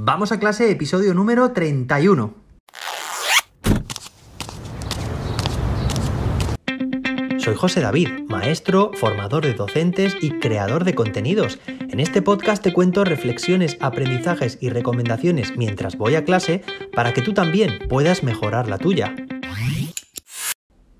[0.00, 2.32] Vamos a clase, episodio número 31.
[7.38, 11.58] Soy José David, maestro, formador de docentes y creador de contenidos.
[11.66, 16.62] En este podcast te cuento reflexiones, aprendizajes y recomendaciones mientras voy a clase
[16.94, 19.16] para que tú también puedas mejorar la tuya.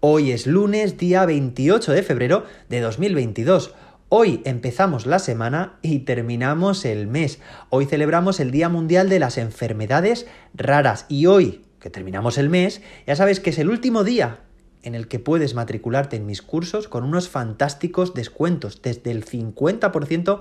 [0.00, 3.74] Hoy es lunes, día 28 de febrero de 2022.
[4.10, 7.40] Hoy empezamos la semana y terminamos el mes.
[7.68, 12.80] Hoy celebramos el Día Mundial de las Enfermedades Raras y hoy, que terminamos el mes,
[13.06, 14.40] ya sabes que es el último día
[14.82, 20.38] en el que puedes matricularte en mis cursos con unos fantásticos descuentos, desde el 50%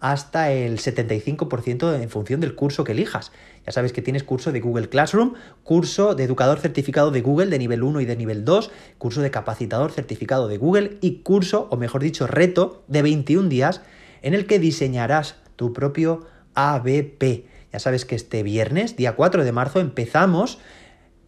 [0.00, 3.32] hasta el 75% en función del curso que elijas.
[3.64, 7.58] Ya sabes que tienes curso de Google Classroom, curso de educador certificado de Google de
[7.58, 11.76] nivel 1 y de nivel 2, curso de capacitador certificado de Google y curso, o
[11.76, 13.80] mejor dicho, reto de 21 días
[14.22, 17.46] en el que diseñarás tu propio ABP.
[17.72, 20.58] Ya sabes que este viernes, día 4 de marzo, empezamos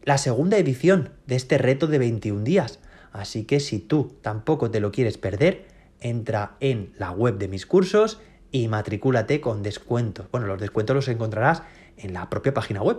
[0.05, 2.79] la segunda edición de este reto de 21 días.
[3.13, 5.67] Así que si tú tampoco te lo quieres perder,
[6.01, 10.27] entra en la web de mis cursos y matricúlate con descuentos.
[10.31, 11.63] Bueno, los descuentos los encontrarás
[11.97, 12.99] en la propia página web.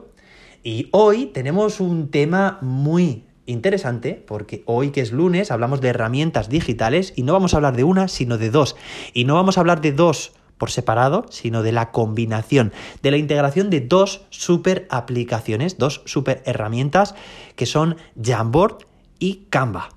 [0.64, 6.50] Y hoy tenemos un tema muy interesante porque hoy que es lunes hablamos de herramientas
[6.50, 8.75] digitales y no vamos a hablar de una, sino de dos.
[9.14, 13.17] Y no vamos a hablar de dos por separado, sino de la combinación, de la
[13.17, 17.16] integración de dos super aplicaciones, dos super herramientas
[17.56, 18.86] que son Jamboard
[19.19, 19.89] y Canva.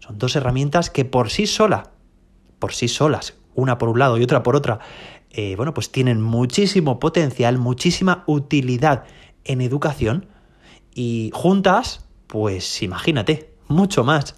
[0.00, 1.92] Son dos herramientas que por sí sola,
[2.58, 4.80] por sí solas, una por un lado y otra por otra,
[5.30, 9.04] eh, bueno, pues tienen muchísimo potencial, muchísima utilidad
[9.44, 10.26] en educación
[10.94, 14.34] y juntas, pues imagínate, mucho más.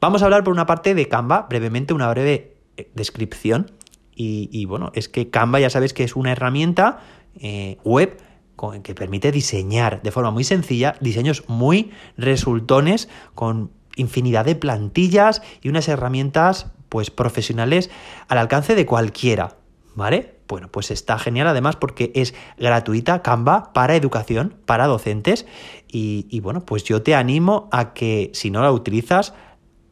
[0.00, 3.72] Vamos a hablar por una parte de Canva, brevemente una breve eh, descripción.
[4.20, 6.98] Y, bueno, es que Canva ya sabes que es una herramienta
[7.36, 8.20] eh, web
[8.82, 15.68] que permite diseñar de forma muy sencilla diseños muy resultones con infinidad de plantillas y
[15.68, 17.90] unas herramientas pues profesionales
[18.28, 19.56] al alcance de cualquiera,
[19.94, 20.38] ¿vale?
[20.48, 25.46] Bueno, pues está genial además porque es gratuita Canva para educación, para docentes
[25.86, 29.34] y, bueno, pues yo te animo a que si no la utilizas,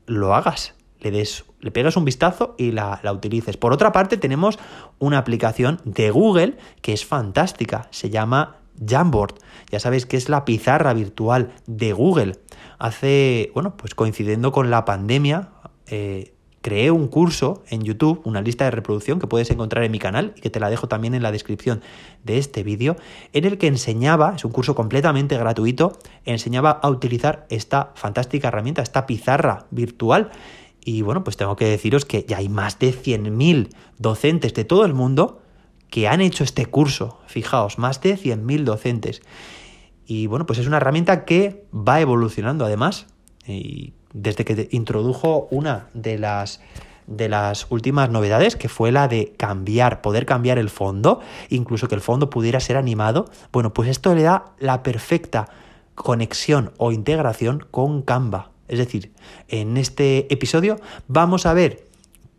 [0.07, 3.59] lo hagas, le des, le pegas un vistazo y la, la utilices.
[3.59, 4.59] Por otra parte, tenemos
[4.99, 9.35] una aplicación de Google que es fantástica, se llama Jamboard.
[9.71, 12.39] Ya sabéis que es la pizarra virtual de Google.
[12.79, 15.51] Hace, bueno, pues coincidiendo con la pandemia,
[15.87, 16.35] eh,
[16.67, 20.33] creé un curso en YouTube, una lista de reproducción que puedes encontrar en mi canal
[20.35, 21.81] y que te la dejo también en la descripción
[22.25, 22.97] de este vídeo,
[23.33, 28.83] en el que enseñaba, es un curso completamente gratuito, enseñaba a utilizar esta fantástica herramienta,
[28.83, 30.33] esta pizarra virtual.
[30.85, 33.69] Y bueno, pues tengo que deciros que ya hay más de 100.000
[33.99, 35.41] docentes de todo el mundo
[35.89, 37.21] que han hecho este curso.
[37.29, 39.23] Fijaos, más de 100.000 docentes.
[40.05, 43.07] Y bueno, pues es una herramienta que va evolucionando además.
[43.47, 46.61] Y desde que introdujo una de las
[47.07, 51.95] de las últimas novedades, que fue la de cambiar, poder cambiar el fondo, incluso que
[51.95, 55.49] el fondo pudiera ser animado, bueno, pues esto le da la perfecta
[55.95, 58.51] conexión o integración con Canva.
[58.67, 59.13] Es decir,
[59.47, 61.87] en este episodio vamos a ver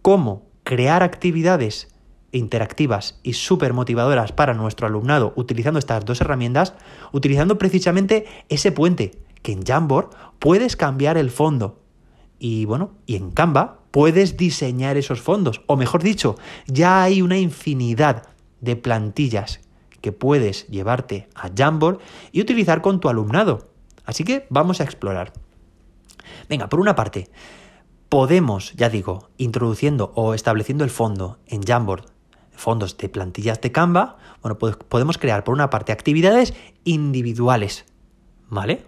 [0.02, 1.88] cómo crear actividades
[2.34, 6.74] interactivas y súper motivadoras para nuestro alumnado utilizando estas dos herramientas,
[7.14, 10.10] utilizando precisamente ese puente que en Jamboard
[10.40, 11.80] puedes cambiar el fondo.
[12.40, 15.62] Y bueno, y en Canva puedes diseñar esos fondos.
[15.68, 16.36] O mejor dicho,
[16.68, 18.28] ya hay una infinidad
[18.62, 19.62] de plantillas
[20.02, 22.00] que puedes llevarte a Jamboard
[22.32, 23.70] y utilizar con tu alumnado.
[24.06, 25.34] Así que vamos a explorar.
[26.50, 27.30] Venga, por una parte,
[28.10, 32.06] podemos, ya digo, introduciendo o estableciendo el fondo en Jamboard,
[32.52, 37.86] fondos de plantillas de Canva, bueno, pues podemos crear por una parte actividades individuales,
[38.50, 38.86] ¿vale?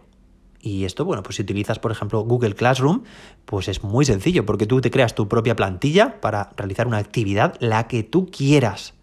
[0.61, 3.03] Y esto, bueno, pues si utilizas, por ejemplo, Google Classroom,
[3.45, 7.55] pues es muy sencillo, porque tú te creas tu propia plantilla para realizar una actividad,
[7.59, 8.93] la que tú quieras.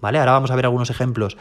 [0.00, 0.18] ¿Vale?
[0.18, 1.38] Ahora vamos a ver algunos ejemplos.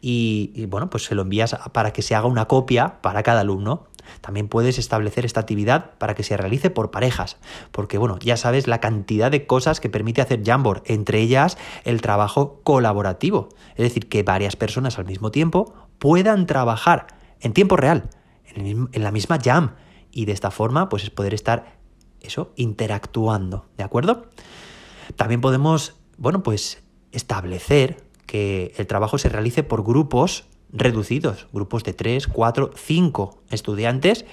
[0.00, 3.88] Y, bueno, pues se lo envías para que se haga una copia para cada alumno.
[4.22, 7.36] También puedes establecer esta actividad para que se realice por parejas,
[7.70, 12.00] porque bueno, ya sabes la cantidad de cosas que permite hacer Jamboard, entre ellas el
[12.00, 17.08] trabajo colaborativo, es decir, que varias personas al mismo tiempo puedan trabajar
[17.40, 18.08] en tiempo real
[18.54, 19.74] en, la misma jam
[20.10, 21.78] y de esta forma pues es poder estar
[22.20, 24.26] eso interactuando, ¿de acuerdo?
[25.16, 26.82] También podemos, bueno, pues
[27.12, 34.24] establecer que el trabajo se realice por grupos reducidos, grupos de 3, 4, 5 estudiantes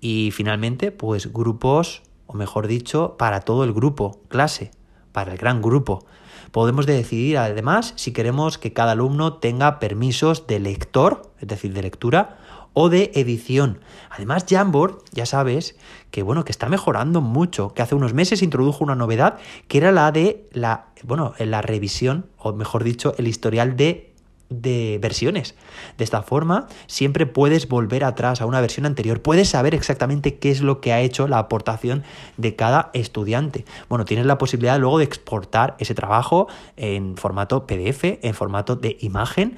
[0.00, 4.70] y finalmente pues grupos, o mejor dicho, para todo el grupo, clase,
[5.12, 6.06] para el gran grupo.
[6.52, 11.82] Podemos decidir además si queremos que cada alumno tenga permisos de lector, es decir, de
[11.82, 12.38] lectura,
[12.80, 13.80] o de edición.
[14.08, 15.76] Además, Jamboard, ya sabes,
[16.10, 19.38] que bueno, que está mejorando mucho, que hace unos meses introdujo una novedad
[19.68, 24.06] que era la de la, bueno, la revisión, o mejor dicho, el historial de
[24.48, 25.54] de versiones.
[25.96, 30.50] De esta forma, siempre puedes volver atrás a una versión anterior, puedes saber exactamente qué
[30.50, 32.02] es lo que ha hecho la aportación
[32.36, 33.64] de cada estudiante.
[33.88, 38.96] Bueno, tienes la posibilidad luego de exportar ese trabajo en formato PDF, en formato de
[39.00, 39.56] imagen.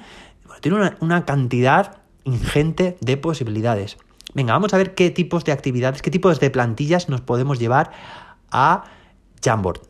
[0.61, 3.97] tiene una, una cantidad ingente de posibilidades.
[4.33, 7.91] Venga, vamos a ver qué tipos de actividades, qué tipos de plantillas nos podemos llevar
[8.51, 8.85] a
[9.43, 9.81] Jamboard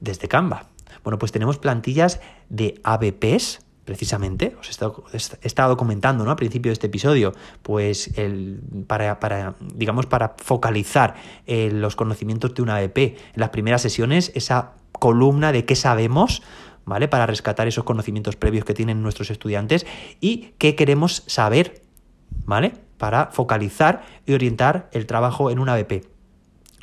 [0.00, 0.66] desde Canva.
[1.02, 6.30] Bueno, pues tenemos plantillas de ABPs, precisamente, os he estado, comentando ¿no?
[6.30, 7.32] al principio de este episodio,
[7.62, 11.14] pues el, para, digamos, para focalizar
[11.46, 12.98] eh, los conocimientos de una ABP.
[12.98, 16.42] En las primeras sesiones, esa columna de qué sabemos,
[16.84, 17.08] ¿vale?
[17.08, 19.86] Para rescatar esos conocimientos previos que tienen nuestros estudiantes
[20.20, 21.82] y qué queremos saber,
[22.44, 22.74] ¿vale?
[22.98, 26.06] Para focalizar y orientar el trabajo en una BP.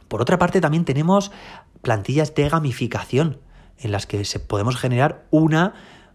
[0.08, 1.32] Por otra parte, también tenemos
[1.82, 3.40] plantillas de gamificación
[3.78, 5.74] en las que se podemos generar una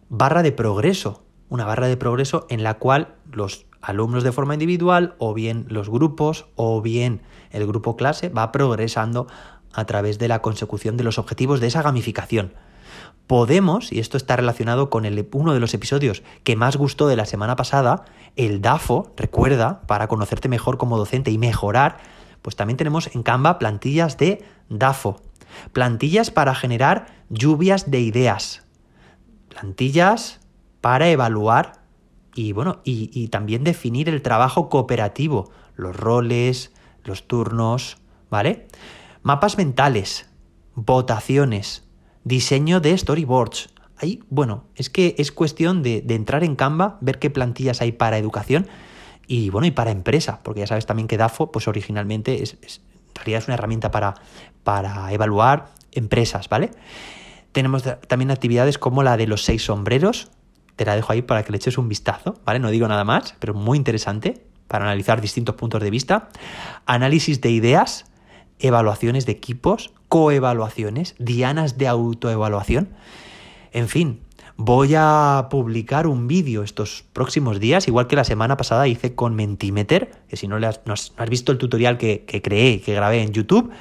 [0.09, 5.15] barra de progreso, una barra de progreso en la cual los alumnos de forma individual
[5.19, 9.27] o bien los grupos o bien el grupo clase va progresando
[9.73, 12.55] a través de la consecución de los objetivos de esa gamificación
[13.27, 17.17] podemos, y esto está relacionado con el, uno de los episodios que más gustó de
[17.17, 18.05] la semana pasada,
[18.37, 21.99] el DAFO, recuerda, para conocerte mejor como docente y mejorar,
[22.43, 25.21] pues también tenemos en Canva plantillas de DAFO,
[25.73, 28.67] plantillas para generar lluvias de ideas,
[29.49, 30.41] plantillas
[30.81, 31.85] para evaluar
[32.35, 36.73] y bueno, y, y también definir el trabajo cooperativo, los roles,
[37.05, 37.97] los turnos,
[38.29, 38.67] ¿vale?
[39.23, 40.29] Mapas mentales,
[40.75, 41.84] votaciones,
[42.25, 43.69] Diseño de storyboards.
[43.97, 48.19] Ahí, bueno, es que es cuestión de, entrar en Canva, ver qué plantillas hay para
[48.19, 48.67] educación
[49.27, 53.15] y bueno, y para empresa, porque ya sabes también que DAFO, pues originalmente es, en
[53.15, 54.15] realidad es una herramienta para,
[54.65, 56.71] para evaluar empresas, ¿vale?
[57.53, 60.31] Tenemos también actividades como la de los seis sombreros,
[60.77, 62.59] te la dejo ahí para que le eches un vistazo, ¿vale?
[62.59, 66.31] No digo nada más, pero muy interesante para analizar distintos puntos de vista.
[66.87, 68.07] Análisis de ideas,
[68.59, 72.89] evaluaciones de equipos, coevaluaciones, dianas de autoevaluación.
[73.73, 74.21] En fin,
[74.57, 79.35] voy a publicar un vídeo estos próximos días, igual que la semana pasada hice con
[79.35, 80.81] Mentimeter, que si no, le has,
[81.29, 83.73] visto el tutorial que, que creé, que grabé en YouTube,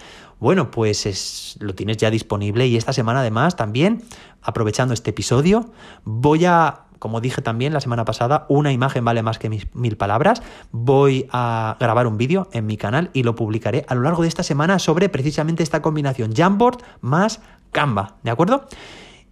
[0.43, 4.03] bueno, pues es, lo tienes ya disponible y esta semana además también,
[4.41, 5.71] aprovechando este episodio,
[6.03, 10.41] voy a como dije también la semana pasada, una imagen vale más que mil palabras.
[10.71, 14.29] Voy a grabar un vídeo en mi canal y lo publicaré a lo largo de
[14.29, 17.41] esta semana sobre precisamente esta combinación Jamboard más
[17.73, 18.69] Canva, ¿de acuerdo?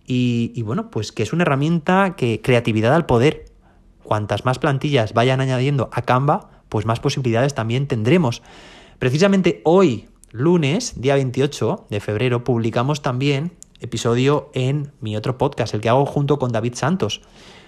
[0.05, 3.45] Y, bueno, pues que es una herramienta que creatividad al poder.
[4.03, 8.41] Cuantas más plantillas vayan añadiendo a Canva, pues más posibilidades también tendremos.
[8.99, 15.79] Precisamente hoy, lunes, día 28 de febrero, publicamos también episodio en mi otro podcast, el
[15.79, 17.21] que hago junto con David Santos.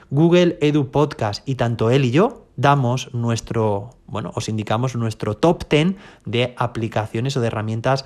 [0.10, 5.64] Google Edu Podcast y tanto él y yo damos nuestro, bueno, os indicamos nuestro top
[5.70, 5.96] 10
[6.26, 8.06] de aplicaciones o de herramientas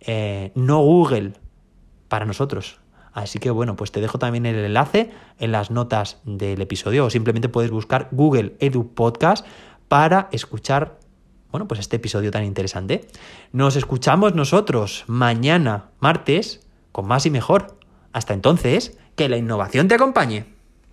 [0.00, 1.32] eh, no Google
[2.08, 2.78] para nosotros.
[3.12, 7.10] Así que bueno, pues te dejo también el enlace en las notas del episodio o
[7.10, 9.46] simplemente puedes buscar Google Edu Podcast
[9.88, 10.98] para escuchar,
[11.50, 13.08] bueno, pues este episodio tan interesante.
[13.52, 17.78] Nos escuchamos nosotros mañana, martes, con más y mejor.
[18.12, 20.55] Hasta entonces, que la innovación te acompañe.